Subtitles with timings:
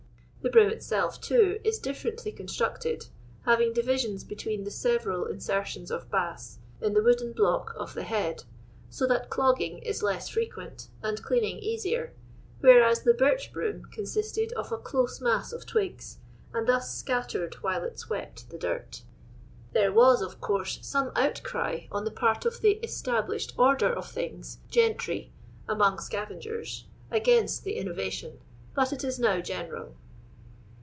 [0.43, 3.05] The broom itself^ too, is differently constructed,
[3.43, 8.43] having divisions between the several insertions of bass in the wooden block of the head,
[8.89, 12.13] so that clog ging is less frequent, and cleaning easier,
[12.59, 16.17] whereas the birch broom consisted of a close mass of twigii,
[16.55, 19.03] and thus scattered while it swept the dirt.
[19.73, 24.57] There was, of course, some outcry on the part of the" established order of things"
[24.71, 25.33] gentry
[25.69, 28.39] among sca vengers, against the innovation,
[28.73, 29.93] but it is now general.